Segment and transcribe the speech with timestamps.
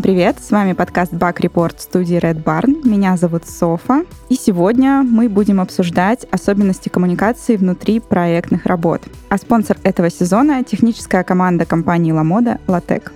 [0.00, 0.36] Всем привет!
[0.40, 2.88] С вами подкаст Bug Report студии Red Barn.
[2.88, 4.06] Меня зовут Софа.
[4.30, 9.02] И сегодня мы будем обсуждать особенности коммуникации внутри проектных работ.
[9.28, 13.12] А спонсор этого сезона— техническая команда компании LaModa Latec.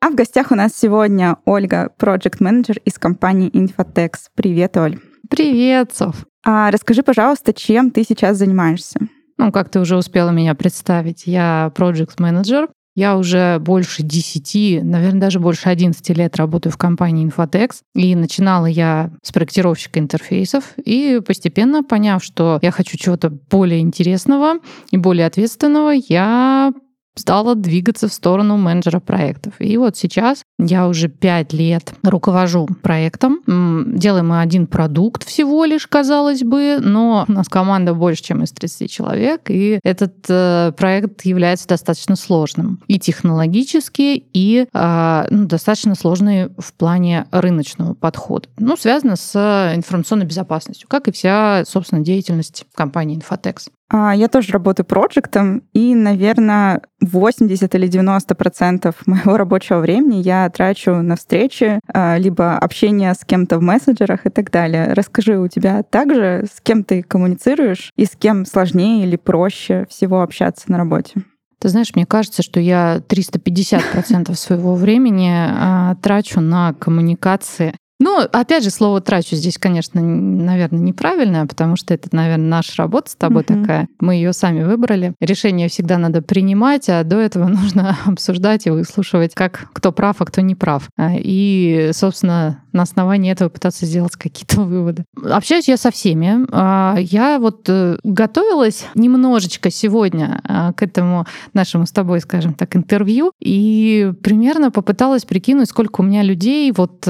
[0.00, 4.14] А в гостях у нас сегодня Ольга, проект менеджер из компании Infotex.
[4.34, 4.98] Привет, Оль.
[5.30, 6.26] Привет, Соф.
[6.44, 8.98] А расскажи, пожалуйста, чем ты сейчас занимаешься?
[9.38, 15.20] Ну, как ты уже успела меня представить, я project менеджер я уже больше 10, наверное,
[15.20, 17.80] даже больше 11 лет работаю в компании Infotex.
[17.94, 20.74] И начинала я с проектировщика интерфейсов.
[20.76, 24.58] И постепенно, поняв, что я хочу чего-то более интересного
[24.92, 26.72] и более ответственного, я
[27.16, 29.54] стала двигаться в сторону менеджера проектов.
[29.58, 33.40] И вот сейчас я уже пять лет руковожу проектом.
[33.46, 38.52] Делаем мы один продукт всего лишь, казалось бы, но у нас команда больше, чем из
[38.52, 45.94] 30 человек, и этот э, проект является достаточно сложным и технологически, и э, ну, достаточно
[45.94, 48.48] сложный в плане рыночного подхода.
[48.58, 53.68] Ну, связано с информационной безопасностью, как и вся, собственно, деятельность компании Infotex.
[53.96, 60.50] А, я тоже работаю проектом, и, наверное, 80 или 90 процентов моего рабочего времени я
[60.50, 64.92] трачу на встречи, а, либо общение с кем-то в мессенджерах и так далее.
[64.94, 70.22] Расскажи, у тебя также с кем ты коммуницируешь и с кем сложнее или проще всего
[70.22, 71.22] общаться на работе?
[71.60, 78.62] Ты знаешь, мне кажется, что я 350% своего времени а, трачу на коммуникации ну, опять
[78.62, 83.44] же, слово трачу здесь, конечно, наверное, неправильное, потому что это, наверное, наша работа с тобой
[83.44, 83.62] uh-huh.
[83.62, 83.88] такая.
[83.98, 85.14] Мы ее сами выбрали.
[85.20, 90.26] Решение всегда надо принимать, а до этого нужно обсуждать и выслушивать, как кто прав, а
[90.26, 90.90] кто не прав.
[90.98, 95.06] А, и, собственно, на основании этого пытаться сделать какие-то выводы.
[95.24, 96.44] Общаюсь я со всеми.
[96.52, 101.24] А, я вот э, готовилась немножечко сегодня а, к этому
[101.54, 107.08] нашему с тобой, скажем так, интервью, и примерно попыталась прикинуть, сколько у меня людей вот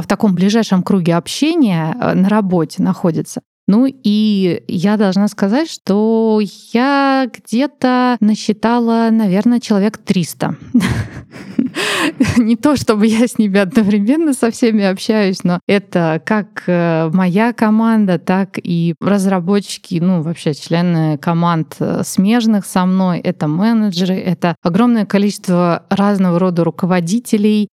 [0.00, 3.42] в таком ближайшем круге общения э, на работе находится.
[3.68, 6.40] Ну и я должна сказать, что
[6.72, 10.56] я где-то насчитала, наверное, человек 300.
[12.36, 17.52] Не то, чтобы я с ними одновременно со всеми общаюсь, но это как э, моя
[17.52, 24.56] команда, так и разработчики, ну вообще члены команд э, смежных со мной, это менеджеры, это
[24.62, 27.68] огромное количество разного рода руководителей.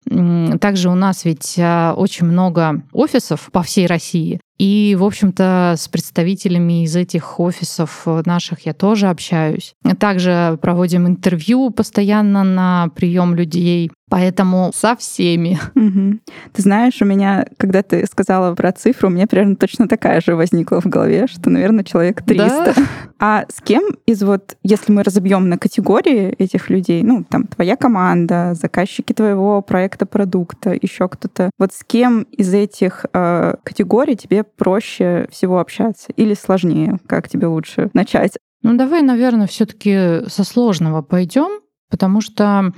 [0.60, 5.88] Также у нас ведь э, очень много офисов по всей России, и, в общем-то, с
[5.88, 9.74] представителями из этих офисов наших я тоже общаюсь.
[9.98, 13.90] Также проводим интервью постоянно на прием людей.
[14.08, 15.58] Поэтому со всеми.
[15.74, 16.20] Угу.
[16.52, 20.36] Ты знаешь, у меня, когда ты сказала про цифру, у меня примерно точно такая же
[20.36, 22.46] возникла в голове, что, наверное, человек 300.
[22.64, 22.74] Да?
[23.18, 27.76] А с кем из вот, если мы разобьем на категории этих людей, ну, там, твоя
[27.76, 34.44] команда, заказчики твоего проекта, продукта, еще кто-то, вот с кем из этих э, категорий тебе
[34.44, 37.00] проще всего общаться или сложнее?
[37.08, 38.38] Как тебе лучше начать?
[38.62, 42.72] Ну, давай, наверное, все-таки со сложного пойдем, потому что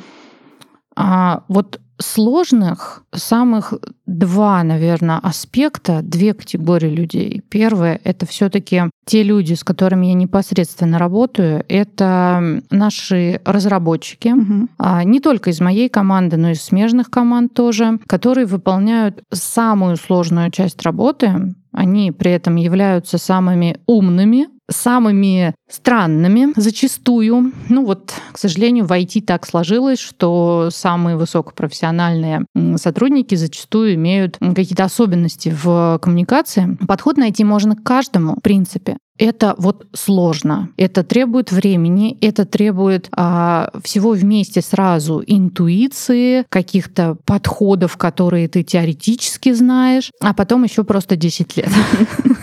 [1.00, 3.72] а вот сложных самых
[4.04, 7.40] два, наверное, аспекта, две категории людей.
[7.48, 14.68] Первое— это все таки те люди, с которыми я непосредственно работаю, это наши разработчики, угу.
[15.04, 20.50] не только из моей команды, но и из смежных команд тоже, которые выполняют самую сложную
[20.50, 21.54] часть работы.
[21.70, 27.52] Они при этом являются самыми умными самыми странными зачастую.
[27.68, 32.44] Ну вот, к сожалению, в IT так сложилось, что самые высокопрофессиональные
[32.76, 36.76] сотрудники зачастую имеют какие-то особенности в коммуникации.
[36.86, 38.98] Подход найти можно к каждому, в принципе.
[39.18, 40.70] Это вот сложно.
[40.76, 49.52] Это требует времени, это требует а, всего вместе сразу интуиции, каких-то подходов, которые ты теоретически
[49.52, 51.68] знаешь, а потом еще просто 10 лет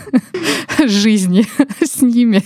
[0.86, 1.46] жизни
[1.84, 2.42] с ними,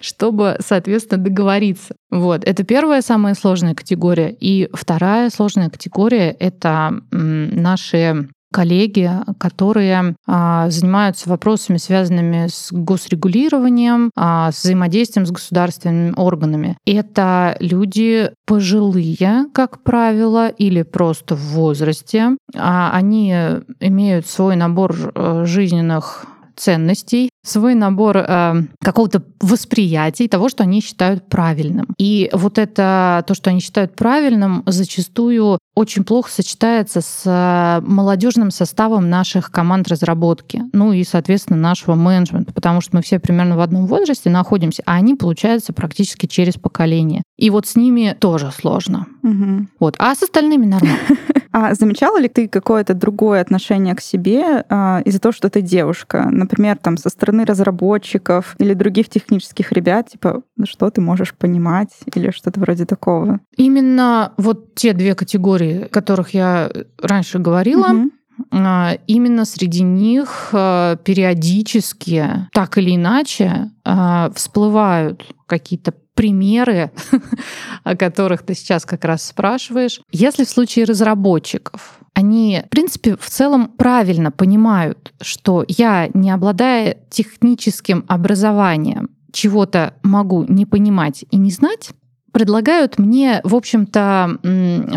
[0.00, 1.94] чтобы, соответственно, договориться.
[2.10, 2.44] Вот.
[2.44, 4.30] Это первая самая сложная категория.
[4.30, 14.52] И вторая сложная категория— это наши коллеги, которые а, занимаются вопросами, связанными с госрегулированием, а,
[14.52, 16.76] с взаимодействием с государственными органами.
[16.86, 22.36] Это люди пожилые, как правило, или просто в возрасте.
[22.54, 23.34] А, они
[23.80, 26.26] имеют свой набор э, жизненных
[26.56, 31.88] ценностей, свой набор э, какого-то восприятия того, что они считают правильным.
[31.98, 38.50] И вот это то, что они считают правильным, зачастую очень плохо сочетается с э, молодежным
[38.50, 43.60] составом наших команд разработки, ну и, соответственно, нашего менеджмента, потому что мы все примерно в
[43.60, 47.22] одном возрасте находимся, а они, получаются практически через поколение.
[47.38, 49.06] И вот с ними тоже сложно.
[49.22, 49.66] Угу.
[49.80, 49.96] Вот.
[49.98, 50.98] А с остальными нормально.
[51.52, 56.28] А замечала ли ты какое-то другое отношение к себе а, из-за того, что ты девушка?
[56.30, 61.90] Например, там со стороны разработчиков или других технических ребят, типа, ну что ты можешь понимать
[62.14, 63.40] или что-то вроде такого?
[63.56, 66.70] Именно вот те две категории, о которых я
[67.00, 68.10] раньше говорила, угу.
[69.06, 76.90] Именно среди них а, периодически, так или иначе, а, всплывают какие-то примеры,
[77.84, 80.00] о которых ты сейчас как раз спрашиваешь.
[80.10, 86.98] Если в случае разработчиков они, в принципе, в целом правильно понимают, что я, не обладая
[87.10, 91.90] техническим образованием, чего-то могу не понимать и не знать,
[92.32, 94.38] предлагают мне, в общем-то,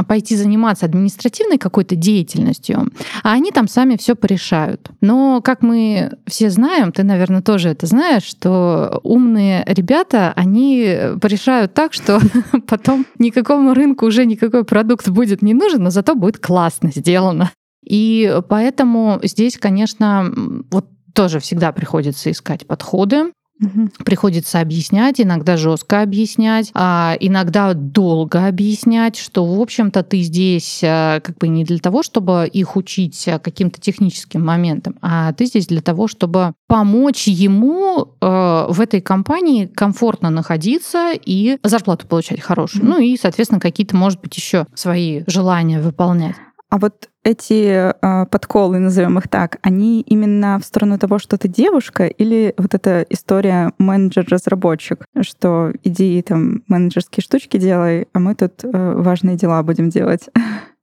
[0.07, 2.91] пойти заниматься административной какой-то деятельностью,
[3.23, 4.89] а они там сами все порешают.
[5.01, 11.73] Но, как мы все знаем, ты, наверное, тоже это знаешь, что умные ребята, они порешают
[11.73, 12.19] так, что
[12.67, 17.51] потом никакому рынку уже никакой продукт будет не нужен, но зато будет классно сделано.
[17.85, 20.31] И поэтому здесь, конечно,
[20.71, 23.31] вот тоже всегда приходится искать подходы.
[23.61, 23.89] Угу.
[24.03, 31.21] Приходится объяснять, иногда жестко объяснять, а иногда долго объяснять, что, в общем-то, ты здесь э,
[31.23, 35.67] как бы не для того, чтобы их учить э, каким-то техническим моментам, а ты здесь
[35.67, 42.83] для того, чтобы помочь ему э, в этой компании комфортно находиться и зарплату получать хорошую.
[42.83, 42.91] Угу.
[42.91, 46.35] Ну и, соответственно, какие-то, может быть, еще свои желания выполнять.
[46.69, 51.47] А вот эти э, подколы, назовем их так, они именно в сторону того, что ты
[51.47, 58.63] девушка, или вот эта история менеджер-разработчик, что иди там менеджерские штучки делай, а мы тут
[58.63, 60.29] э, важные дела будем делать?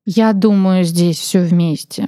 [0.05, 2.06] Я думаю, здесь все вместе.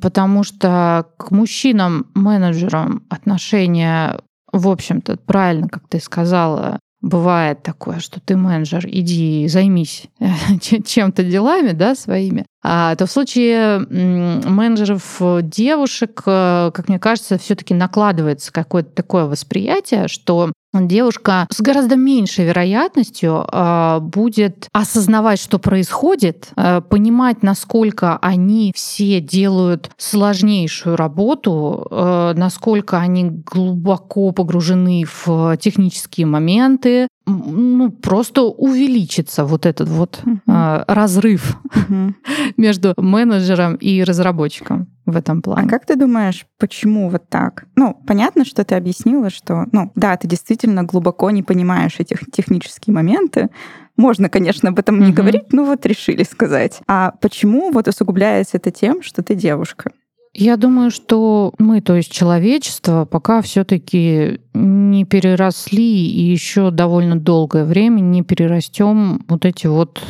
[0.00, 4.18] Потому что к мужчинам-менеджерам отношения,
[4.52, 10.04] в общем-то, правильно, как ты сказала, бывает такое, что ты менеджер, иди займись
[10.60, 17.72] чем-то делами, да, своими, а, то в случае менеджеров девушек, э, как мне кажется, все-таки
[17.74, 26.50] накладывается какое-то такое восприятие, что девушка с гораздо меньшей вероятностью а, будет осознавать, что происходит,
[26.56, 36.26] а, понимать, насколько они все делают сложнейшую работу, а, насколько они глубоко погружены в технические
[36.26, 40.84] моменты, ну, просто увеличится вот этот вот uh-huh.
[40.88, 42.14] разрыв uh-huh.
[42.56, 45.66] между менеджером и разработчиком в этом плане.
[45.66, 47.66] А как ты думаешь, почему вот так?
[47.76, 52.94] Ну, понятно, что ты объяснила, что, ну, да, ты действительно глубоко не понимаешь этих технические
[52.94, 53.48] моменты.
[53.96, 55.04] Можно, конечно, об этом угу.
[55.04, 56.80] не говорить, но вот решили сказать.
[56.86, 59.92] А почему вот усугубляется это тем, что ты девушка?
[60.32, 67.64] Я думаю, что мы, то есть человечество, пока все-таки не переросли и еще довольно долгое
[67.64, 70.00] время не перерастем вот эти вот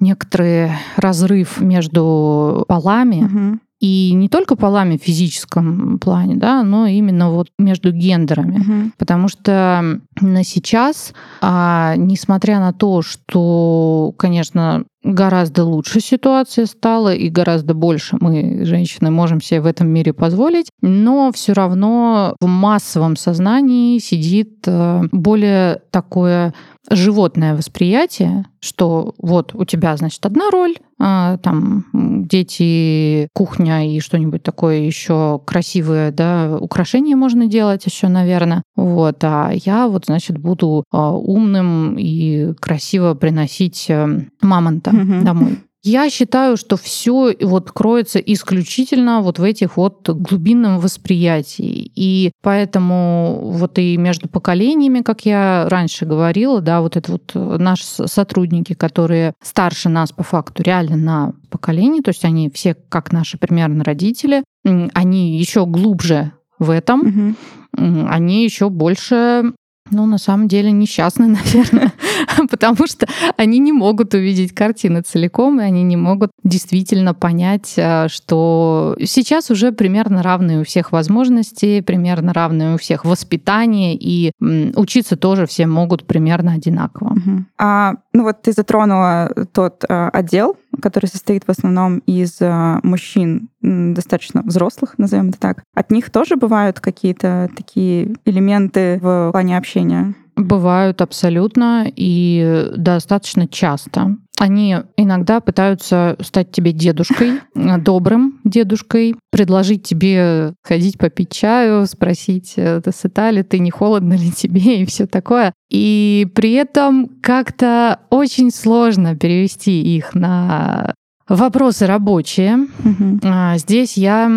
[0.00, 3.24] некоторые разрыв между полами.
[3.24, 3.58] Угу.
[3.80, 8.58] И не только полами в физическом плане, да, но именно вот между гендерами.
[8.58, 8.90] Угу.
[8.98, 17.28] Потому что на сейчас, а, несмотря на то, что, конечно, гораздо лучше ситуация стала и
[17.28, 23.16] гораздо больше мы, женщины, можем себе в этом мире позволить, но все равно в массовом
[23.16, 26.52] сознании сидит э, более такое
[26.90, 31.86] животное восприятие, что вот у тебя, значит, одна роль, там
[32.28, 38.62] дети, кухня и что-нибудь такое еще красивое, да, украшения можно делать еще, наверное.
[38.76, 45.22] Вот, а я вот, значит, буду а, умным и красиво приносить э, мамонта mm-hmm.
[45.22, 45.58] домой.
[45.88, 51.90] Я считаю, что все вот кроется исключительно вот в этих вот глубинном восприятии.
[51.94, 57.84] И поэтому вот и между поколениями, как я раньше говорила, да, вот это вот наши
[57.84, 63.38] сотрудники, которые старше нас по факту реально на поколение, то есть они все как наши
[63.38, 68.06] примерно родители, они еще глубже в этом, угу.
[68.10, 69.54] они еще больше
[69.90, 71.92] ну, на самом деле несчастны, наверное,
[72.50, 73.06] потому что
[73.36, 79.50] они не могут увидеть картины целиком, и они не могут действительно понять, э, что сейчас
[79.50, 85.66] уже примерно равные у всех возможности, примерно равные у всех воспитание, и учиться тоже все
[85.66, 87.16] могут примерно одинаково.
[87.58, 93.48] А, ну вот ты затронула тот а, отдел, который состоит в основном из э, мужчин
[93.60, 100.14] достаточно взрослых, назовем это так, от них тоже бывают какие-то такие элементы в плане общения?
[100.38, 104.16] Бывают абсолютно и достаточно часто.
[104.38, 112.80] Они иногда пытаются стать тебе дедушкой, добрым дедушкой, предложить тебе ходить попить чаю, спросить, э,
[112.84, 115.52] ты сыта ли ты, не холодно ли тебе и все такое.
[115.70, 120.94] И при этом как-то очень сложно перевести их на
[121.28, 122.68] вопросы рабочие.
[122.84, 123.20] Угу.
[123.56, 124.30] Здесь я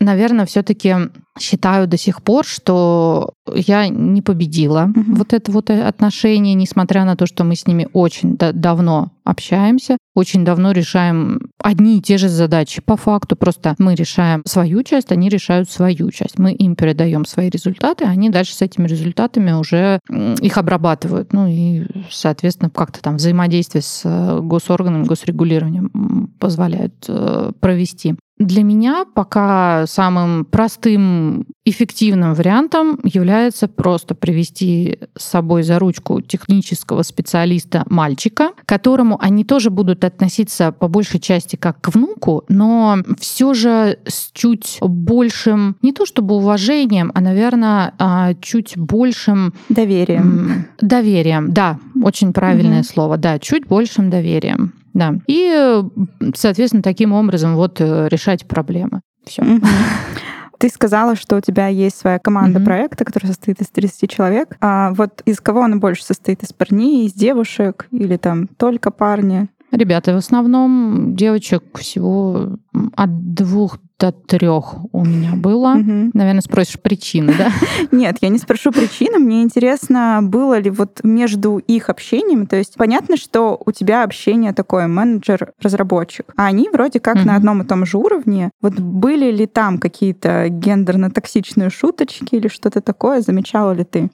[0.00, 0.94] наверное, все-таки
[1.38, 5.14] считаю до сих пор, что я не победила mm-hmm.
[5.14, 9.96] вот это вот отношение, несмотря на то, что мы с ними очень да- давно общаемся,
[10.14, 13.36] очень давно решаем одни и те же задачи по факту.
[13.36, 16.38] Просто мы решаем свою часть, они решают свою часть.
[16.38, 19.98] Мы им передаем свои результаты, они дальше с этими результатами уже
[20.40, 21.32] их обрабатывают.
[21.32, 28.14] Ну и, соответственно, как-то там взаимодействие с э, госорганами, госрегулированием позволяет э, провести.
[28.38, 31.23] Для меня пока самым простым,
[31.64, 39.44] эффективным вариантом является просто привести с собой за ручку технического специалиста мальчика, к которому они
[39.44, 45.76] тоже будут относиться по большей части как к внуку, но все же с чуть большим,
[45.82, 49.54] не то чтобы уважением, а, наверное, а, чуть большим...
[49.68, 50.66] Доверием.
[50.80, 52.86] Доверием, да, очень правильное угу.
[52.86, 54.74] слово, да, чуть большим доверием.
[54.92, 55.14] Да.
[55.26, 55.82] И,
[56.34, 59.00] соответственно, таким образом вот э, решать проблемы.
[59.26, 59.42] Все.
[60.58, 62.64] Ты сказала, что у тебя есть своя команда mm-hmm.
[62.64, 64.56] проекта, которая состоит из 30 человек.
[64.60, 66.42] А вот из кого она больше состоит?
[66.42, 69.48] Из парней, из девушек или там только парни?
[69.74, 72.56] Ребята, в основном девочек всего
[72.94, 75.74] от двух до трех у меня было.
[75.74, 76.10] Угу.
[76.14, 77.50] Наверное, спросишь причины, да?
[77.92, 79.18] Нет, я не спрошу причины.
[79.18, 84.52] Мне интересно, было ли вот между их общением, то есть понятно, что у тебя общение
[84.52, 87.26] такое менеджер-разработчик, а они вроде как угу.
[87.26, 88.50] на одном и том же уровне.
[88.60, 93.22] Вот были ли там какие-то гендерно-токсичные шуточки или что-то такое?
[93.22, 94.10] Замечала ли ты?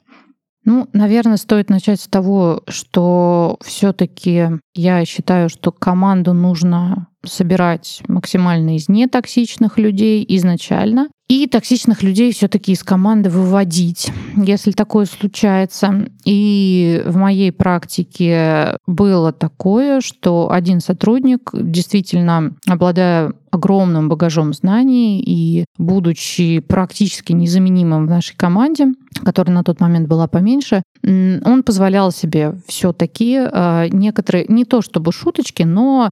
[0.63, 8.75] Ну, наверное, стоит начать с того, что все-таки я считаю, что команду нужно собирать максимально
[8.75, 16.09] из нетоксичных людей изначально и токсичных людей все-таки из команды выводить, если такое случается.
[16.25, 25.65] И в моей практике было такое, что один сотрудник, действительно обладая огромным багажом знаний и
[25.77, 28.87] будучи практически незаменимым в нашей команде,
[29.23, 35.11] которая на тот момент была поменьше, он позволял себе все-таки а, некоторые, не то чтобы
[35.11, 36.09] шуточки, но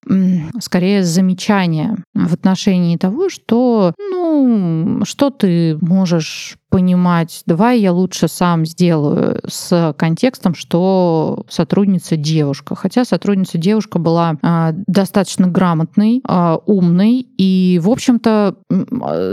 [0.59, 8.65] скорее замечания в отношении того, что, ну, что ты можешь понимать, давай я лучше сам
[8.65, 12.75] сделаю с контекстом, что сотрудница девушка.
[12.75, 18.55] Хотя сотрудница девушка была э, достаточно грамотной, э, умной, и, в общем-то,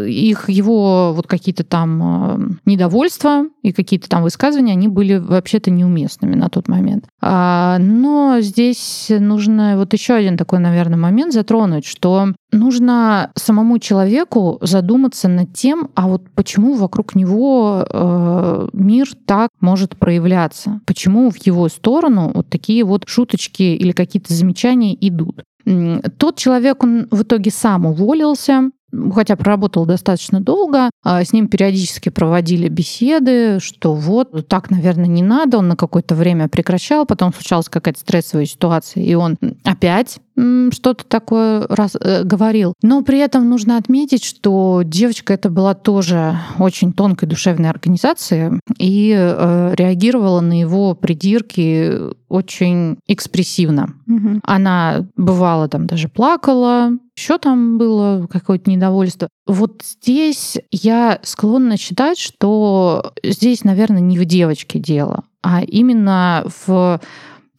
[0.07, 6.35] их его вот какие-то там э, недовольства и какие-то там высказывания, они были вообще-то неуместными
[6.35, 7.07] на тот момент.
[7.21, 14.59] А, но здесь нужно вот еще один такой, наверное, момент затронуть, что нужно самому человеку
[14.63, 17.26] задуматься над тем, а вот почему вокруг него
[17.89, 24.33] э, мир так может проявляться, почему в его сторону вот такие вот шуточки или какие-то
[24.33, 25.43] замечания идут.
[26.19, 28.71] Тот человек, он в итоге сам уволился,
[29.13, 35.23] хотя проработал достаточно долго, а с ним периодически проводили беседы, что вот так, наверное, не
[35.23, 35.59] надо.
[35.59, 40.19] Он на какое-то время прекращал, потом случалась какая-то стрессовая ситуация, и он опять
[40.73, 42.75] что-то такое раз, э, говорил.
[42.83, 49.15] Но при этом нужно отметить, что девочка это была тоже очень тонкой душевной организацией и
[49.17, 51.93] э, реагировала на его придирки
[52.29, 53.95] очень экспрессивно.
[54.07, 54.41] Угу.
[54.43, 59.29] Она бывала там даже плакала, еще там было какое-то недовольство.
[59.47, 67.01] Вот здесь я склонна считать, что здесь, наверное, не в девочке дело, а именно в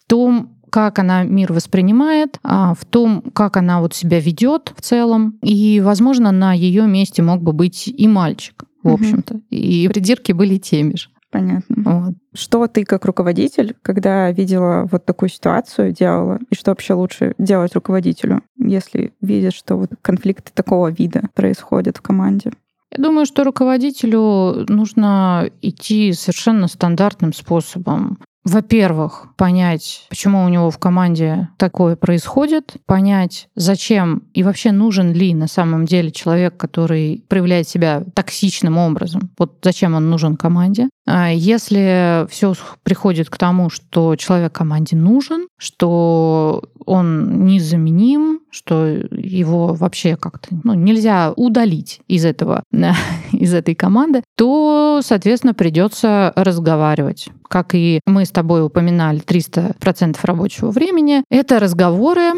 [0.07, 5.39] том, как она мир воспринимает, а, в том, как она вот себя ведет в целом.
[5.41, 9.41] И, возможно, на ее месте мог бы быть и мальчик, в общем-то.
[9.49, 11.09] И придирки были теми же.
[11.31, 11.75] Понятно.
[11.77, 12.13] Вот.
[12.35, 16.37] Что ты как руководитель, когда видела вот такую ситуацию, делала?
[16.51, 22.01] И что вообще лучше делать руководителю, если видишь, что вот конфликты такого вида происходят в
[22.03, 22.51] команде?
[22.95, 28.19] Я думаю, что руководителю нужно идти совершенно стандартным способом.
[28.47, 35.33] Во-первых, понять, почему у него в команде такое происходит, понять, зачем и вообще нужен ли
[35.33, 39.31] на самом деле человек, который проявляет себя токсичным образом.
[39.37, 40.87] Вот зачем он нужен команде.
[41.05, 49.73] А если все приходит к тому, что человек команде нужен, что он незаменим, что его
[49.73, 52.63] вообще как-то ну, нельзя удалить из этого,
[53.47, 57.29] из этой команды, то, соответственно, придется разговаривать.
[57.49, 61.23] Как и мы с тобой упоминали, 300% рабочего времени.
[61.29, 62.33] Это разговоры,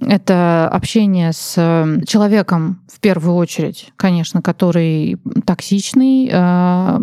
[0.00, 1.54] это общение с
[2.06, 7.00] человеком в первую очередь, конечно, который токсичный, а,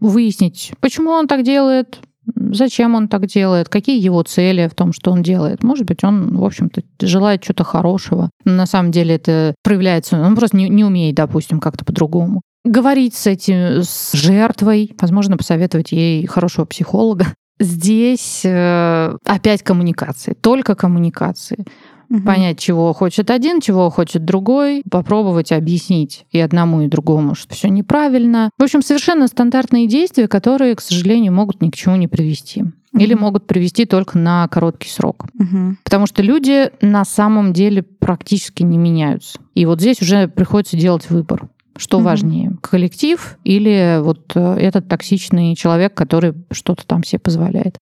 [0.00, 2.00] выяснить, почему он так делает,
[2.36, 5.62] зачем он так делает, какие его цели в том, что он делает.
[5.62, 8.30] Может быть, он, в общем-то, желает чего-то хорошего.
[8.44, 12.42] Но на самом деле это проявляется, он просто не, не умеет, допустим, как-то по-другому.
[12.64, 17.26] Говорить с этим, с жертвой, возможно, посоветовать ей хорошего психолога.
[17.58, 21.64] Здесь э, опять коммуникации, только коммуникации
[22.10, 22.22] угу.
[22.22, 27.68] понять, чего хочет один, чего хочет другой, попробовать объяснить и одному, и другому, что все
[27.68, 28.50] неправильно.
[28.58, 32.62] В общем, совершенно стандартные действия, которые, к сожалению, могут ни к чему не привести.
[32.62, 33.02] Угу.
[33.02, 35.26] Или могут привести только на короткий срок.
[35.38, 35.76] Угу.
[35.84, 39.38] Потому что люди на самом деле практически не меняются.
[39.54, 41.48] И вот здесь уже приходится делать выбор.
[41.76, 42.04] Что угу.
[42.04, 47.76] важнее, коллектив или вот э, этот токсичный человек, который что-то там себе позволяет?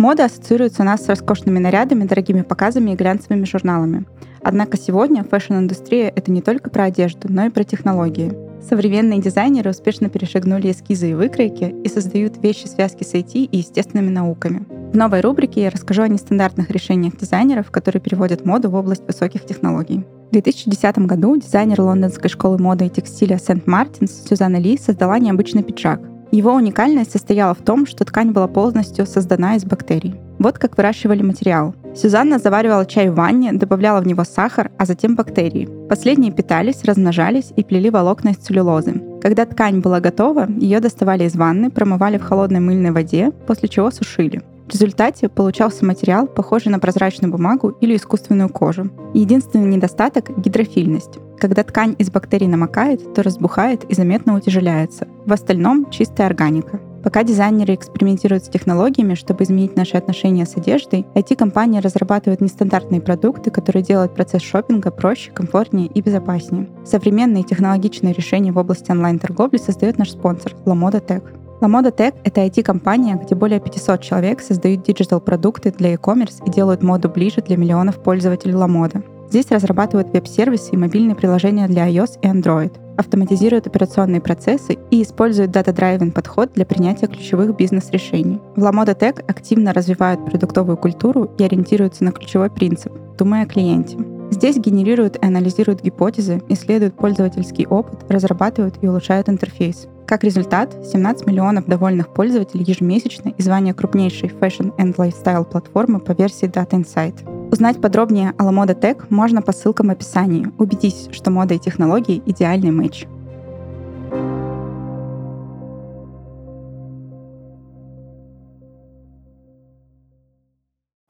[0.00, 4.06] Мода ассоциируется у нас с роскошными нарядами, дорогими показами и глянцевыми журналами.
[4.42, 8.49] Однако сегодня fashion-индустрия— это не только про одежду, но и про технологии.
[8.68, 13.56] Современные дизайнеры успешно перешагнули эскизы и выкройки и создают вещи в связке с IT и
[13.56, 14.66] естественными науками.
[14.92, 19.46] В новой рубрике я расскажу о нестандартных решениях дизайнеров, которые переводят моду в область высоких
[19.46, 20.04] технологий.
[20.30, 26.00] В 2010 году дизайнер лондонской школы моды и текстиля Сент-Мартинс Сюзанна Ли создала необычный пиджак,
[26.30, 30.14] его уникальность состояла в том, что ткань была полностью создана из бактерий.
[30.38, 31.74] Вот как выращивали материал.
[31.94, 35.68] Сюзанна заваривала чай в ванне, добавляла в него сахар, а затем бактерии.
[35.88, 39.02] Последние питались, размножались и плели волокна из целлюлозы.
[39.20, 43.90] Когда ткань была готова, ее доставали из ванны, промывали в холодной мыльной воде, после чего
[43.90, 44.42] сушили.
[44.70, 48.88] В результате получался материал, похожий на прозрачную бумагу или искусственную кожу.
[49.14, 51.18] Единственный недостаток— гидрофильность.
[51.40, 55.08] Когда ткань из бактерий намокает, то разбухает и заметно утяжеляется.
[55.24, 56.80] В остальном чистая органика.
[57.02, 63.50] Пока дизайнеры экспериментируют с технологиями, чтобы изменить наши отношения с одеждой, IT-компании разрабатывают нестандартные продукты,
[63.50, 66.68] которые делают процесс шопинга проще, комфортнее и безопаснее.
[66.84, 71.22] Современные технологичные решения в области онлайн-торговли создает наш спонсор— LaModa Tech.
[71.62, 77.08] Lamoda Tech — это IT-компания, где более 500 человек создают digital-продукты для e-commerce и делают моду
[77.08, 79.02] ближе для миллионов пользователей Lamoda.
[79.30, 85.52] Здесь разрабатывают веб-сервисы и мобильные приложения для iOS и Android, автоматизируют операционные процессы и используют
[85.52, 88.40] data-driven подход для принятия ключевых бизнес-решений.
[88.56, 93.98] В Lamoda Tech активно развивают продуктовую культуру и ориентируются на ключевой принцип— думай о клиенте.
[94.32, 99.86] Здесь генерируют и анализируют гипотезы, исследуют пользовательский опыт, разрабатывают и улучшают интерфейс.
[100.10, 106.10] Как результат, 17 миллионов довольных пользователей ежемесячно и звание крупнейшей fashion and lifestyle платформы по
[106.10, 107.48] версии Data Insight.
[107.52, 110.48] Узнать подробнее о Lamoda Tech можно по ссылкам в описании.
[110.58, 113.06] Убедись, что мода и технологии— идеальный матч.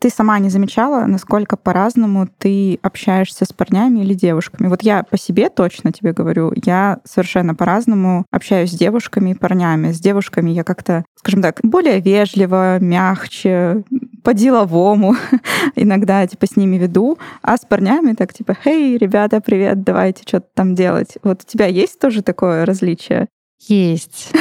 [0.00, 4.68] Ты сама не замечала, насколько по-разному ты общаешься с парнями или девушками?
[4.68, 9.92] Вот я по себе точно тебе говорю, я совершенно по-разному общаюсь с девушками и парнями.
[9.92, 13.84] С девушками я как-то, скажем так, более вежливо, мягче,
[14.24, 15.16] по-деловому
[15.76, 20.46] иногда типа с ними веду, а с парнями так типа, «Хей, ребята, привет, давайте что-то
[20.54, 21.18] там делать».
[21.22, 23.28] Вот у тебя есть тоже такое различие?
[23.68, 24.32] Есть.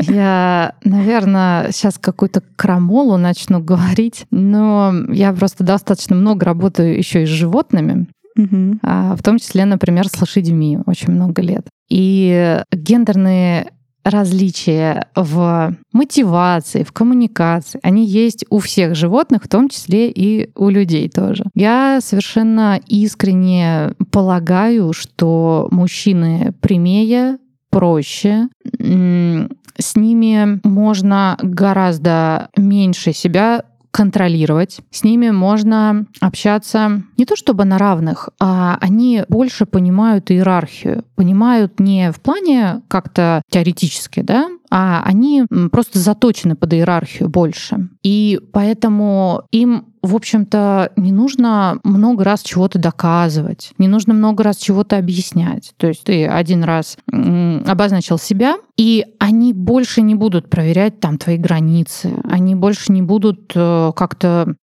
[0.00, 7.26] Я, наверное, сейчас какую-то крамолу начну говорить, но я просто достаточно много работаю еще и
[7.26, 8.78] с животными, угу.
[8.82, 11.66] в том числе, например, с лошадьми очень много лет.
[11.88, 13.72] И гендерные
[14.04, 20.68] различия в мотивации, в коммуникации, они есть у всех животных, в том числе и у
[20.68, 21.44] людей тоже.
[21.54, 27.38] Я совершенно искренне полагаю, что мужчины прямее,
[27.70, 28.48] проще,
[28.78, 34.80] с ними можно гораздо меньше себя контролировать.
[34.90, 41.04] С ними можно общаться не то чтобы на равных, а они больше понимают иерархию.
[41.16, 47.88] Понимают не в плане как-то теоретически, да, а они просто заточены под иерархию больше.
[48.02, 54.56] И поэтому им в общем-то, не нужно много раз чего-то доказывать, не нужно много раз
[54.56, 55.74] чего-то объяснять.
[55.76, 61.36] То есть ты один раз обозначил себя, и они больше не будут проверять там твои
[61.36, 64.54] границы, они больше не будут э, как-то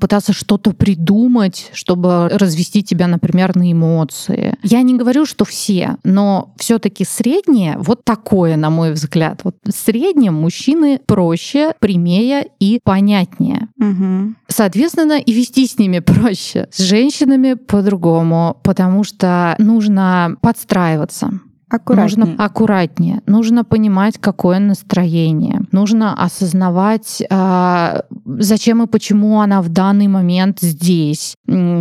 [0.00, 4.56] пытаться что-то придумать, чтобы развести тебя, например, на эмоции.
[4.62, 9.40] Я не говорю, что все, но все-таки среднее вот такое, на мой взгляд.
[9.44, 13.68] Вот в среднем мужчины проще, прямее и понятнее.
[13.78, 14.34] Угу.
[14.48, 16.68] Соответственно, и вести с ними проще.
[16.72, 21.40] С женщинами по-другому, потому что нужно подстраиваться.
[21.68, 22.24] Аккуратнее.
[22.24, 23.22] Нужно аккуратнее.
[23.26, 25.62] Нужно понимать, какое настроение.
[25.70, 31.34] Нужно осознавать, а, зачем и почему она в данный момент здесь.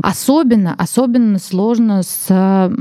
[0.03, 2.71] Особенно, особенно сложно с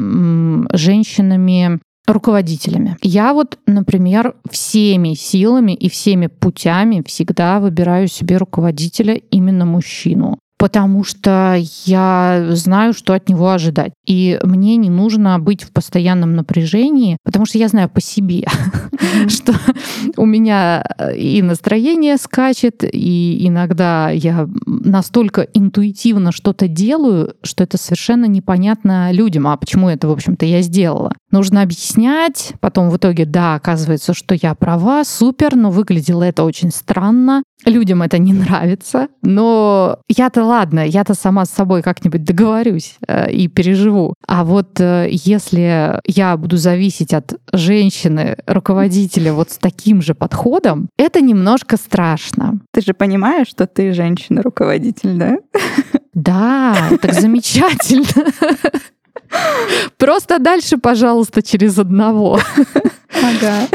[0.73, 2.97] женщинами руководителями.
[3.03, 11.05] Я вот, например, всеми силами и всеми путями всегда выбираю себе руководителя именно мужчину потому
[11.05, 13.93] что я знаю, что от него ожидать.
[14.07, 18.47] И мне не нужно быть в постоянном напряжении, потому что я знаю по себе,
[19.29, 19.55] что
[20.17, 27.77] у меня э, и настроение скачет, и иногда я настолько интуитивно что-то делаю, что это
[27.77, 29.47] совершенно непонятно людям.
[29.47, 31.13] А почему это, в общем-то, я сделала?
[31.31, 36.71] Нужно объяснять, потом в итоге, да, оказывается, что я права, супер, но выглядело это очень
[36.71, 37.43] странно.
[37.65, 43.49] Людям это не нравится, но я-то ладно, я-то сама с собой как-нибудь договорюсь э, и
[43.49, 44.15] переживу.
[44.27, 50.89] А вот э, если я буду зависеть от женщины, руководителя вот с таким же подходом,
[50.99, 52.61] это немножко страшно.
[52.73, 55.39] Ты же понимаешь, что ты женщина-руководитель, да?
[56.15, 58.07] Да, так замечательно.
[59.99, 62.39] Просто дальше, пожалуйста, через одного.
[63.23, 63.67] Ага.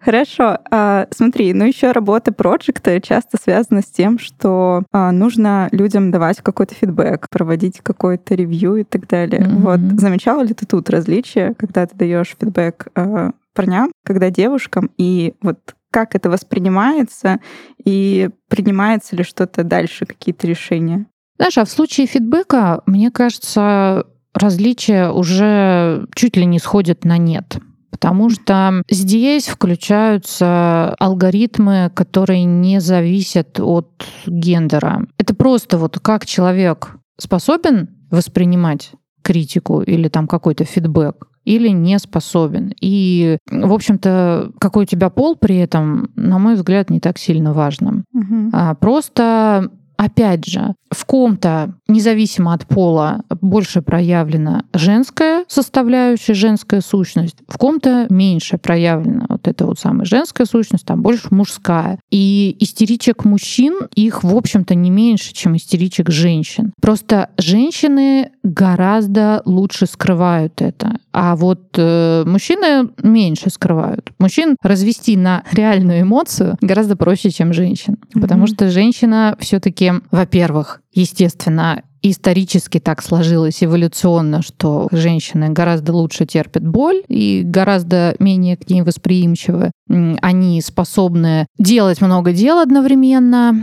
[0.00, 0.58] Хорошо.
[0.70, 6.40] А, смотри, ну еще работа проекта часто связана с тем, что а, нужно людям давать
[6.40, 9.42] какой-то фидбэк, проводить какое-то ревью и так далее.
[9.42, 9.58] Mm-hmm.
[9.58, 15.34] Вот замечала ли ты тут различия, когда ты даешь фидбэк а, парням, когда девушкам, и
[15.42, 15.58] вот
[15.90, 17.40] как это воспринимается,
[17.84, 21.06] и принимается ли что-то дальше, какие-то решения?
[21.36, 27.58] Знаешь, а в случае фидбэка, мне кажется, различия уже чуть ли не сходят на нет.
[27.90, 35.06] Потому что здесь включаются алгоритмы, которые не зависят от гендера.
[35.18, 42.72] Это просто вот как человек способен воспринимать критику или там какой-то фидбэк, или не способен.
[42.80, 47.52] И, в общем-то, какой у тебя пол при этом, на мой взгляд, не так сильно
[47.52, 48.04] важно.
[48.12, 48.50] Угу.
[48.52, 57.36] А просто опять же, в ком-то, независимо от пола, больше проявлена женская составляющая, женская сущность,
[57.46, 61.98] в ком-то меньше проявлена вот эта вот самая женская сущность, там больше мужская.
[62.10, 66.72] И истеричек мужчин, их, в общем-то, не меньше, чем истеричек женщин.
[66.80, 74.12] Просто женщины гораздо лучше скрывают это, а вот э, мужчины меньше скрывают.
[74.18, 77.94] Мужчин развести на реальную эмоцию гораздо проще, чем женщин.
[77.94, 78.20] Mm-hmm.
[78.20, 86.66] Потому что женщина все-таки, во-первых, естественно, исторически так сложилось эволюционно, что женщины гораздо лучше терпят
[86.66, 89.70] боль и гораздо менее к ней восприимчивы.
[89.88, 93.62] Они способны делать много дел одновременно,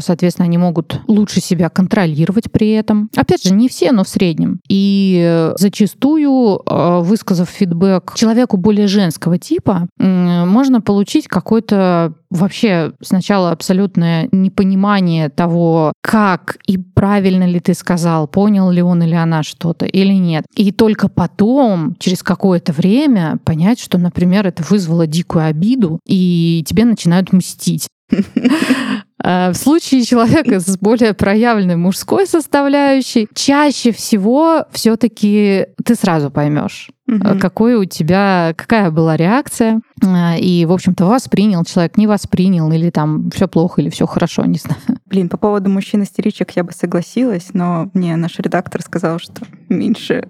[0.00, 3.10] соответственно, они могут лучше себя контролировать при этом.
[3.16, 4.60] Опять же, не все, но в среднем.
[4.68, 14.28] И зачастую, а, высказав фидбэк человеку более женского типа, можно получить какой-то вообще сначала абсолютное
[14.32, 20.14] непонимание того, как и правильно ли ты сказал, понял ли он или она что-то или
[20.14, 20.44] нет.
[20.56, 26.84] И только потом, через какое-то время, понять, что, например, это вызвало дикую обиду, и тебе
[26.84, 27.86] начинают мстить.
[29.24, 36.90] А, в случае человека с более проявленной мужской составляющей, чаще всего все-таки ты сразу поймешь,
[37.06, 37.38] угу.
[37.38, 39.80] какой у тебя, какая была реакция.
[40.04, 44.44] А, и, в общем-то, воспринял человек, не воспринял, или там все плохо, или все хорошо,
[44.44, 44.80] не знаю.
[45.06, 50.26] Блин, по поводу мужчин-истеричек я бы согласилась, но мне наш редактор сказал, что меньше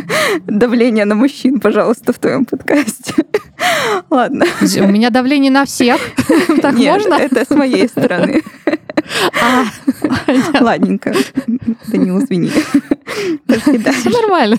[0.46, 3.14] давления на мужчин, пожалуйста, в твоем подкасте.
[4.10, 4.46] Ладно.
[4.60, 6.00] У меня давление на всех.
[6.62, 7.14] Так Нет, можно?
[7.14, 8.42] это с моей стороны.
[9.42, 9.64] А,
[10.60, 11.14] Ладненько.
[11.88, 12.50] Данил, извини.
[12.50, 14.56] Все нормально.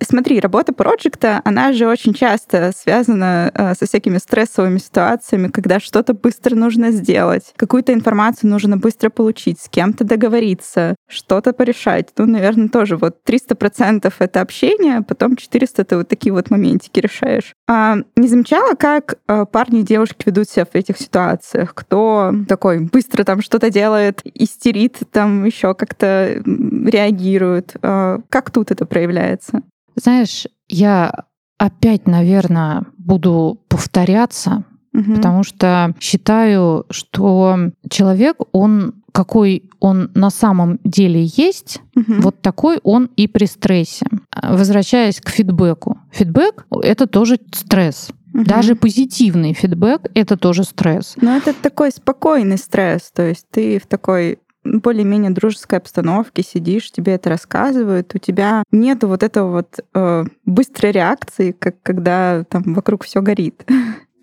[0.00, 6.12] Смотри, работа проекта, она же очень часто связана а, со всякими стрессовыми ситуациями, когда что-то
[6.12, 12.08] быстро нужно сделать, какую-то информацию нужно быстро получить, с кем-то договориться, что-то порешать.
[12.18, 17.54] Ну, наверное, тоже вот 300% это общение, потом 400 ты вот такие вот моментики решаешь.
[17.68, 21.74] Не замечала, как а, парни и девушки ведут себя в этих ситуациях?
[21.74, 27.76] Кто такой быстро там что-то делает, истерит, там еще как-то реагирует?
[27.82, 29.62] А, как тут это проявляется?
[29.96, 31.24] Знаешь, я
[31.58, 35.16] опять, наверное, буду повторяться, угу.
[35.16, 42.14] потому что считаю, что человек, он какой он на самом деле есть, угу.
[42.20, 44.06] вот такой он и при стрессе.
[44.42, 46.00] Возвращаясь к фидбэку.
[46.10, 48.08] Фидбэк— это тоже стресс.
[48.34, 48.44] Угу.
[48.44, 51.14] Даже позитивный фидбэк— это тоже стресс.
[51.20, 57.14] Но это такой спокойный стресс, то есть ты в такой более-менее дружеской обстановке сидишь, тебе
[57.14, 63.04] это рассказывают, у тебя нет вот этого вот э, быстрой реакции, как когда там вокруг
[63.04, 63.64] все горит.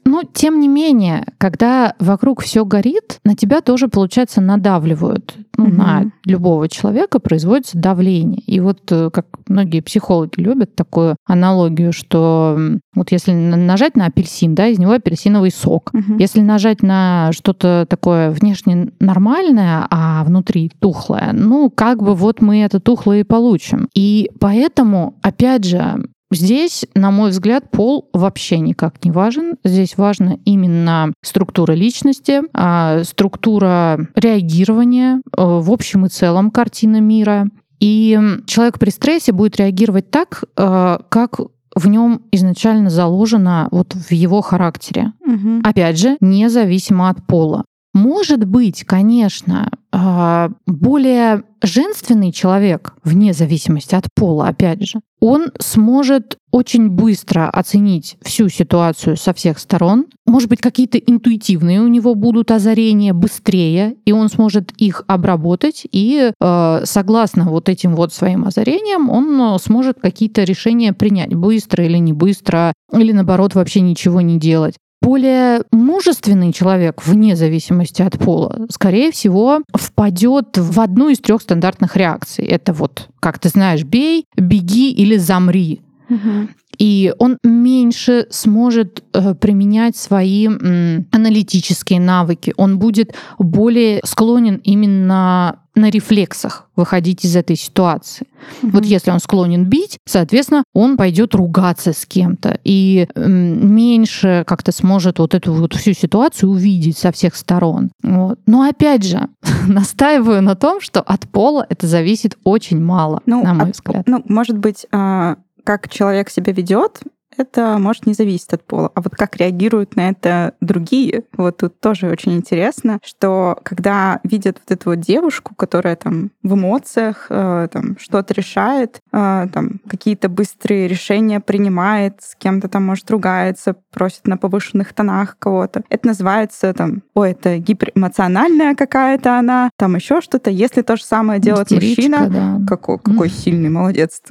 [0.03, 5.35] Но, тем не менее, когда вокруг все горит, на тебя тоже, получается, надавливают.
[5.57, 5.73] Ну, угу.
[5.75, 8.41] На любого человека производится давление.
[8.41, 12.57] И вот э, как многие психологи любят такую аналогию, что
[12.95, 15.91] вот если нажать на апельсин, да, из него апельсиновый сок.
[15.93, 16.17] Угу.
[16.17, 22.63] Если нажать на что-то такое внешне нормальное, а внутри тухлое, ну, как бы вот мы
[22.63, 23.87] это тухлое и получим.
[23.93, 29.55] И поэтому, опять же, Здесь, на мой взгляд, пол вообще никак не важен.
[29.63, 37.47] Здесь важна именно структура личности, а, структура реагирования, э, в общем и целом картина мира.
[37.79, 41.39] И человек при стрессе будет реагировать так, э, как
[41.75, 45.13] в нем изначально заложено вот в его характере.
[45.25, 45.61] Угу.
[45.63, 47.65] Опять же, независимо от пола.
[47.93, 56.37] Может быть, конечно, а, более женственный человек, вне зависимости от пола, опять же, он сможет
[56.51, 60.05] очень быстро оценить всю ситуацию со всех сторон.
[60.25, 66.31] Может быть, какие-то интуитивные у него будут озарения быстрее, и он сможет их обработать, и
[66.31, 72.13] э, согласно вот этим вот своим озарениям он сможет какие-то решения принять быстро или не
[72.13, 79.11] быстро, или наоборот вообще ничего не делать более мужественный человек, вне зависимости от пола, скорее
[79.11, 82.45] всего, впадет в одну из трех стандартных реакций.
[82.45, 85.81] Это вот, как ты знаешь, бей, беги или замри.
[86.09, 86.49] Угу.
[86.77, 92.53] И он меньше сможет э, применять свои аналитические навыки.
[92.57, 98.27] Он будет более склонен именно на рефлексах выходить из этой ситуации.
[98.27, 98.71] Mm-hmm.
[98.71, 105.19] Вот если он склонен бить, соответственно, он пойдет ругаться с кем-то и меньше как-то сможет
[105.19, 107.91] вот эту вот всю ситуацию увидеть со всех сторон.
[108.03, 108.39] Вот.
[108.47, 109.29] Но опять же,
[109.67, 114.03] настаиваю на том, что от пола это зависит очень мало, ну, на мой от, взгляд.
[114.07, 117.01] Ну, может быть, а, как человек себя ведет,
[117.37, 118.91] это может не зависеть от пола.
[118.93, 124.59] А вот как реагируют на это другие, вот тут тоже очень интересно, что когда видят
[124.59, 130.29] вот эту вот девушку, которая там в эмоциях э, там что-то решает, э, там какие-то
[130.29, 135.83] быстрые решения принимает, с кем-то там может ругается, просит на повышенных тонах кого-то.
[135.89, 140.49] Это называется там, ой, это гиперэмоциональная какая-то она, там еще что-то.
[140.49, 142.59] Если то же самое делает Истеричка, мужчина, да.
[142.67, 143.31] какой, какой mm.
[143.31, 144.21] сильный молодец,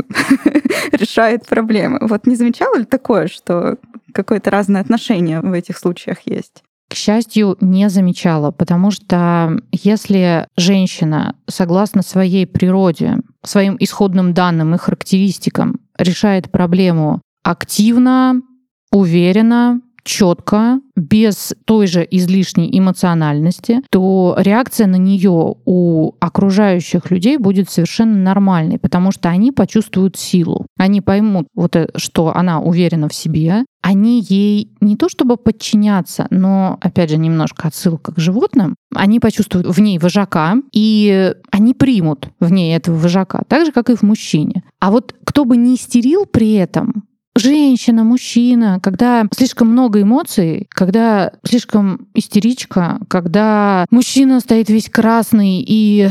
[0.93, 1.99] решает проблемы.
[2.03, 3.79] Вот не замечала ли такое, что
[4.13, 6.63] какое-то разное отношение в этих случаях есть?
[6.91, 14.79] К счастью, не замечала, потому что если женщина, согласно своей природе, своим исходным данным и
[14.79, 18.43] характеристикам, решает проблему активно,
[18.91, 27.71] уверенно, четко, без той же излишней эмоциональности, то реакция на нее у окружающих людей будет
[27.71, 30.67] совершенно нормальной, потому что они почувствуют силу.
[30.79, 36.27] Они поймут, вот, это, что она уверена в себе, они ей не то чтобы подчиняться,
[36.31, 42.29] но, опять же, немножко отсылка к животным, они почувствуют в ней вожака, и они примут
[42.41, 44.65] в ней этого вожака, так же, как и в мужчине.
[44.81, 47.05] А вот кто бы не истерил при этом,
[47.37, 56.09] женщина, мужчина, когда слишком много эмоций, когда слишком истеричка, когда мужчина стоит весь красный и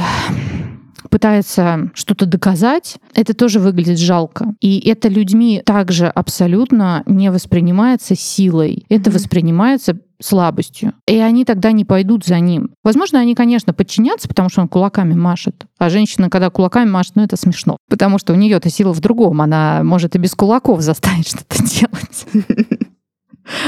[1.10, 4.54] пытается что-то доказать, это тоже выглядит жалко.
[4.60, 8.86] И это людьми также абсолютно не воспринимается силой.
[8.90, 9.14] Это mm-hmm.
[9.14, 10.94] воспринимается слабостью.
[11.08, 12.72] И они тогда не пойдут за ним.
[12.84, 15.66] Возможно, они, конечно, подчинятся, потому что он кулаками машет.
[15.78, 17.78] А женщина, когда кулаками машет, ну это смешно.
[17.90, 19.42] Потому что у нее-то сила в другом.
[19.42, 22.28] Она может и без кулаков заставить что-то делать.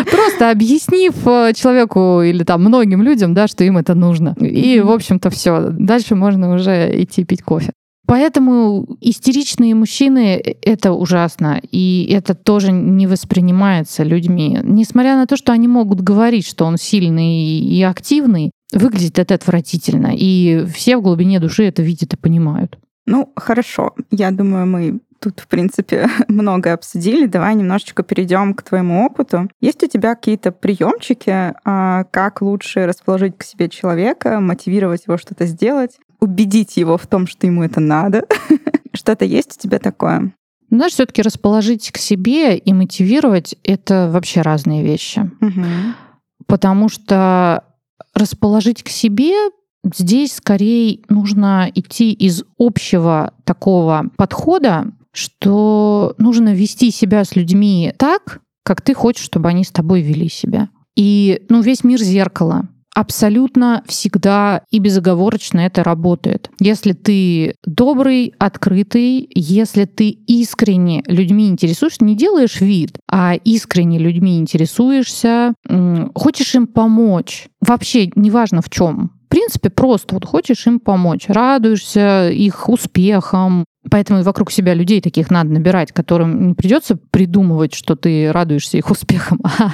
[0.10, 4.36] Просто объяснив э, человеку или там многим людям, да, что им это нужно.
[4.39, 5.70] И, в общем-то, все.
[5.72, 7.72] Дальше можно уже идти пить кофе.
[8.12, 14.60] Поэтому истеричные мужчины— это ужасно, и это тоже не воспринимается людьми.
[14.63, 20.12] Несмотря на то, что они могут говорить, что он сильный и активный, выглядит это отвратительно,
[20.13, 22.78] и все в глубине души это видят и понимают.
[23.12, 23.93] Ну, хорошо.
[24.10, 27.26] Я думаю, мы тут, в принципе, много обсудили.
[27.26, 29.50] Давай немножечко перейдем к твоему опыту.
[29.60, 35.45] Есть у тебя какие-то приемчики, а, как лучше расположить к себе человека, мотивировать его что-то
[35.45, 38.26] сделать, убедить его в том, что ему это надо?
[38.93, 40.34] Что-то есть у тебя такое?
[40.69, 45.30] Ну, знаешь, все-таки расположить к себе и мотивировать это вообще разные вещи.
[45.41, 45.65] Угу.
[46.47, 47.65] Потому что
[48.13, 49.34] расположить к себе
[49.84, 58.39] здесь скорее нужно идти из общего такого подхода, что нужно вести себя с людьми так,
[58.63, 60.70] как ты хочешь, чтобы они с тобой вели себя.
[60.96, 62.70] И ну, весь мир зеркало.
[62.94, 66.52] Абсолютно всегда и безоговорочно это работает.
[66.60, 74.38] Если ты добрый, открытый, если ты искренне людьми интересуешься, не делаешь вид, а искренне людьми
[74.39, 75.54] интересуешься,
[76.13, 82.70] хочешь им помочь, вообще неважно в чем, принципе, просто вот хочешь им помочь, радуешься их
[82.70, 88.32] успехам, Поэтому и вокруг себя людей таких надо набирать, которым не придется придумывать, что ты
[88.32, 89.72] радуешься их успехам, а,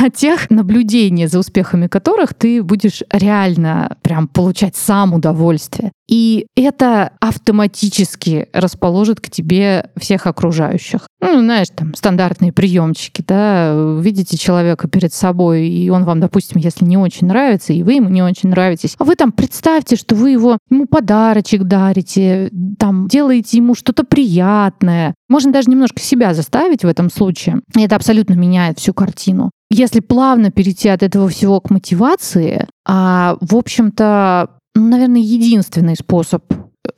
[0.00, 5.90] а тех наблюдений за успехами которых ты будешь реально прям получать сам удовольствие.
[6.08, 11.06] И это автоматически расположит к тебе всех окружающих.
[11.20, 16.84] Ну, знаешь, там стандартные приемчики, да, видите человека перед собой, и он вам, допустим, если
[16.84, 20.30] не очень нравится, и вы ему не очень нравитесь, а вы там представьте, что вы
[20.30, 25.14] его, ему подарочек дарите, там делаете ему что-то приятное.
[25.28, 27.62] Можно даже немножко себя заставить в этом случае.
[27.76, 29.50] И это абсолютно меняет всю картину.
[29.70, 36.44] Если плавно перейти от этого всего к мотивации, а, в общем-то, ну, наверное, единственный способ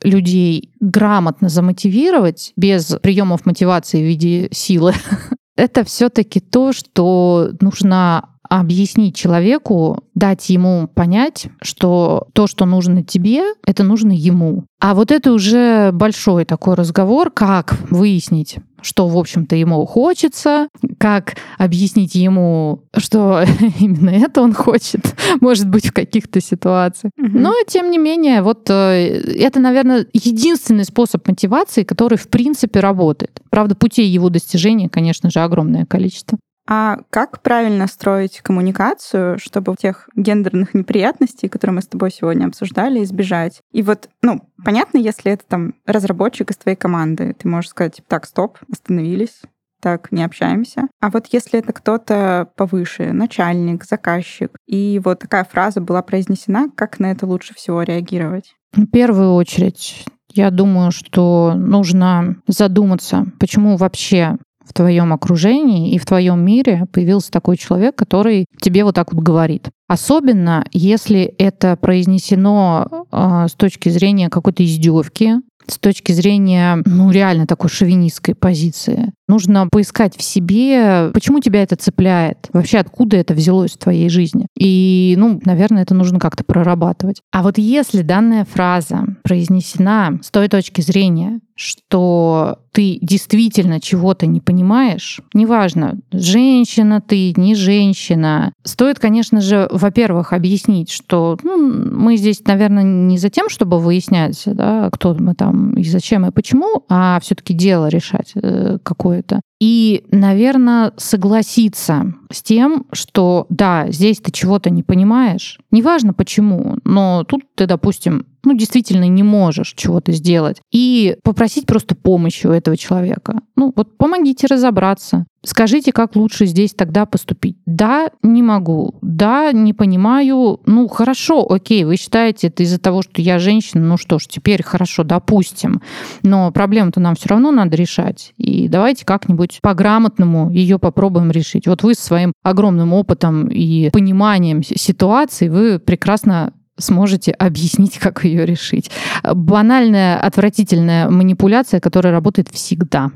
[0.03, 4.93] людей грамотно замотивировать без приемов мотивации в виде силы,
[5.55, 13.43] это все-таки то, что нужно объяснить человеку, дать ему понять, что то, что нужно тебе,
[13.65, 14.65] это нужно ему.
[14.81, 20.67] А вот это уже большой такой разговор, как выяснить, что, в общем-то, ему хочется,
[20.97, 23.43] как объяснить ему, что
[23.79, 25.01] именно это он хочет,
[25.41, 27.11] может быть, в каких-то ситуациях.
[27.17, 27.29] Угу.
[27.33, 33.41] Но, тем не менее, вот э, это, наверное, единственный способ мотивации, который, в принципе, работает.
[33.49, 36.37] Правда, путей его достижения, конечно же, огромное количество.
[36.73, 43.03] А как правильно строить коммуникацию, чтобы тех гендерных неприятностей, которые мы с тобой сегодня обсуждали,
[43.03, 43.59] избежать?
[43.73, 48.07] И вот, ну, понятно, если это там разработчик из твоей команды, ты можешь сказать, типа,
[48.07, 49.41] так, стоп, остановились,
[49.81, 50.87] так не общаемся.
[51.01, 56.99] А вот если это кто-то повыше, начальник, заказчик, и вот такая фраза была произнесена, как
[56.99, 58.55] на это лучше всего реагировать?
[58.71, 64.37] В первую очередь я думаю, что нужно задуматься, почему вообще
[64.71, 69.21] в твоем окружении и в твоем мире появился такой человек, который тебе вот так вот
[69.21, 69.69] говорит.
[69.89, 75.33] Особенно, если это произнесено э, с точки зрения какой-то издевки,
[75.67, 79.13] с точки зрения, ну, реально такой шовинистской позиции.
[79.27, 84.47] Нужно поискать в себе, почему тебя это цепляет, вообще откуда это взялось в твоей жизни.
[84.57, 87.21] И, ну, наверное, это нужно как-то прорабатывать.
[87.31, 94.39] А вот если данная фраза произнесена с той точки зрения, что ты действительно чего-то не
[94.39, 102.41] понимаешь, неважно, женщина ты, не женщина, стоит, конечно же, во-первых, объяснить, что ну, мы здесь,
[102.45, 107.19] наверное, не за тем, чтобы выяснять, да, кто мы там и зачем и почему, а
[107.21, 109.41] все-таки дело решать э, какое-то.
[109.59, 117.23] И, наверное, согласиться с тем, что да, здесь ты чего-то не понимаешь, неважно почему, но
[117.23, 120.61] тут ты, допустим, ну, действительно не можешь чего-то сделать.
[120.71, 123.41] И попросить просто помощи у этого человека.
[123.55, 125.25] Ну, вот помогите разобраться.
[125.43, 127.57] Скажите, как лучше здесь тогда поступить.
[127.65, 128.95] Да, не могу.
[129.01, 130.59] Да, не понимаю.
[130.67, 133.83] Ну, хорошо, окей, вы считаете это из-за того, что я женщина.
[133.83, 135.81] Ну что ж, теперь хорошо, допустим.
[136.21, 138.33] Но проблему-то нам все равно надо решать.
[138.37, 141.65] И давайте как-нибудь по-грамотному ее попробуем решить.
[141.67, 148.91] Вот вы своим огромным опытом и пониманием ситуации, вы прекрасно сможете объяснить, как ее решить.
[149.23, 153.11] Банальная, отвратительная манипуляция, которая работает всегда.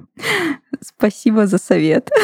[0.81, 2.09] Спасибо за совет.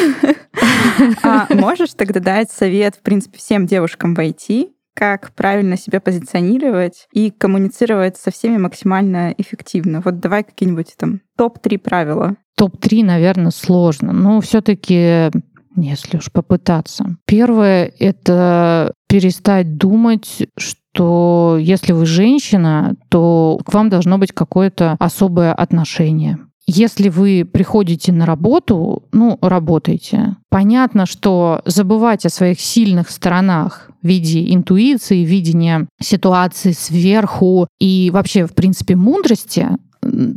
[1.24, 7.08] А можешь тогда дать совет, в принципе, всем девушкам в IT, как правильно себя позиционировать
[7.14, 10.02] и коммуницировать со всеми максимально эффективно.
[10.04, 12.36] Вот давай какие-нибудь там топ-3 правила.
[12.58, 15.32] Топ-3, наверное, сложно, но все-таки
[15.76, 17.16] если уж попытаться.
[17.26, 24.96] Первое— это перестать думать, что что если вы женщина, то к вам должно быть какое-то
[25.00, 26.40] особое отношение.
[26.68, 30.38] Если вы приходите на работу, ну, работайте.
[30.50, 38.46] Понятно, что забывать о своих сильных сторонах в виде интуиции, видения ситуации сверху и вообще,
[38.46, 39.68] в принципе, мудрости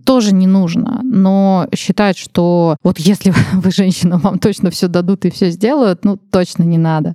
[0.04, 1.00] тоже не нужно.
[1.02, 6.16] Но считать, что вот если вы женщина, вам точно все дадут и все сделают, ну,
[6.16, 7.14] точно не надо.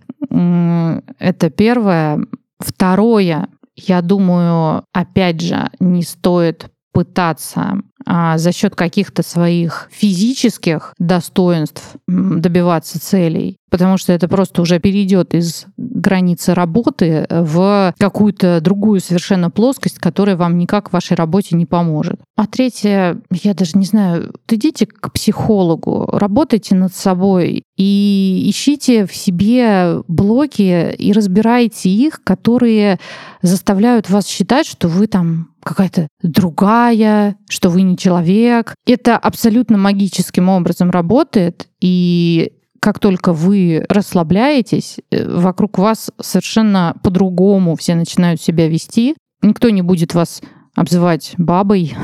[1.20, 2.26] Это первое.
[2.60, 11.96] Второе, я думаю, опять же, не стоит пытаться а, за счет каких-то своих физических достоинств
[12.08, 15.66] добиваться целей, потому что это просто уже перейдет из
[16.00, 22.20] границы работы в какую-то другую совершенно плоскость, которая вам никак в вашей работе не поможет.
[22.36, 29.16] А третье, я даже не знаю, идите к психологу, работайте над собой и ищите в
[29.16, 33.00] себе блоки и разбирайте их, которые
[33.42, 38.76] заставляют вас считать, что вы там какая-то другая, что вы не человек.
[38.86, 47.76] Это абсолютно магическим образом работает, и как только вы расслабляетесь, э, вокруг вас совершенно по-другому
[47.76, 49.16] все начинают себя вести.
[49.42, 50.42] Никто не будет вас
[50.76, 51.96] обзывать бабой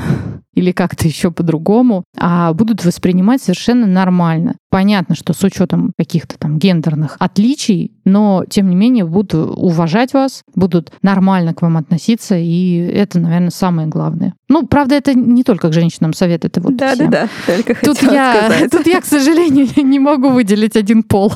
[0.56, 4.56] или как-то еще по-другому, а будут воспринимать совершенно нормально.
[4.70, 10.42] Понятно, что с учетом каких-то там гендерных отличий, но тем не менее будут уважать вас,
[10.54, 14.34] будут нормально к вам относиться, и это, наверное, самое главное.
[14.48, 17.10] Ну, правда, это не только к женщинам совет, это вот да, всем.
[17.10, 18.70] Да, да, только тут я, сказать.
[18.70, 21.32] Тут я, к сожалению, не могу выделить один пол.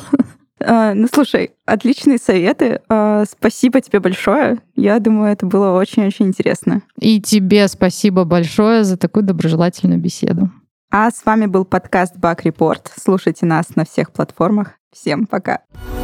[0.65, 2.81] А, ну, слушай, отличные советы.
[2.89, 4.59] А, спасибо тебе большое.
[4.75, 6.81] Я думаю, это было очень-очень интересно.
[6.99, 10.51] И тебе спасибо большое за такую доброжелательную беседу.
[10.91, 12.81] А с вами был подкаст Бак Report.
[13.01, 14.73] Слушайте нас на всех платформах.
[14.91, 15.61] Всем пока.
[15.71, 16.00] Пока.